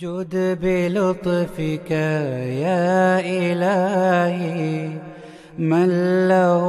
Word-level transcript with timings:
جد 0.00 0.58
بلطفك 0.62 1.90
يا 1.90 3.20
إلهي 3.20 4.88
من 5.58 5.88
له 6.28 6.62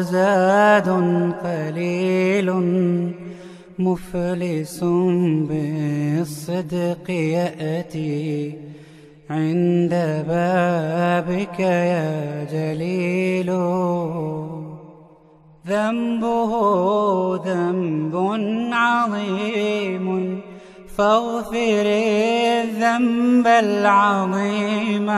زاد 0.00 0.88
قليل 1.44 2.48
مفلس 3.78 4.80
بالصدق 5.48 7.10
يأتي. 7.10 8.54
عند 9.30 10.24
بابك 10.28 11.60
يا 11.60 12.44
جليل 12.52 13.50
ذنبه 15.66 16.52
ذنب 17.36 18.14
عظيم. 18.72 20.03
فاغفر 20.96 21.86
الذنب 21.86 23.46
العظيم. 23.46 25.10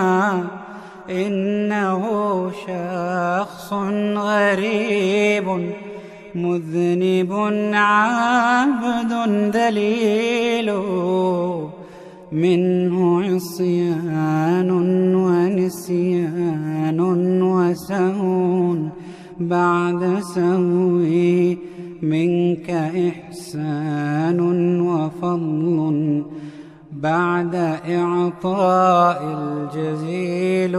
إنه 1.11 2.03
شخص 2.51 3.73
غريب 4.17 5.47
مذنب 6.35 7.33
عبد 7.75 9.13
ذليل 9.57 10.69
منه 12.33 13.23
عصيان 13.25 14.71
ونسيان 15.15 17.01
وسهو. 17.43 18.77
بعد 19.41 20.19
سهوي 20.35 21.59
منك 22.03 22.71
إحسان 22.71 24.41
وفضل 24.81 26.25
بعد 26.93 27.55
إعطاء 27.89 29.23
الجزيل. 29.39 30.77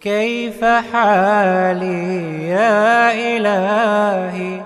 كيف 0.00 0.64
حالي 0.64 2.48
يا 2.48 3.12
إلهي؟ 3.36 4.60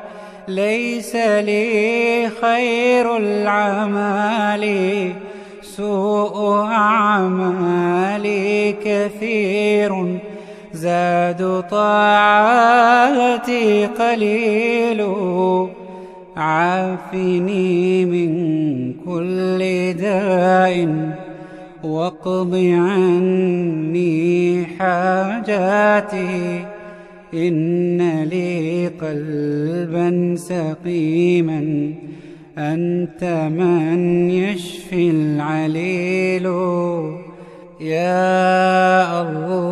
ليس 0.49 1.17
لي 1.17 2.29
خير 2.41 3.17
العمال 3.17 4.65
سوء 5.63 6.57
أعمالي 6.61 8.51
كثير. 8.85 9.70
زاد 10.75 11.65
طاعاتي 11.71 13.87
قليل. 13.87 15.07
عافني 16.37 18.05
من 18.05 18.93
كل 18.93 19.93
داء. 19.93 20.89
واقض 21.85 22.55
عني 22.55 24.67
حاجاتي. 24.79 26.65
إن 27.35 28.23
لي 28.23 28.87
قلبا 28.87 30.35
سقيما. 30.39 31.93
أنت 32.59 33.51
من 33.59 34.31
يشفي 34.31 35.11
العليل. 35.11 36.47
يا 37.81 39.23
الله 39.23 39.70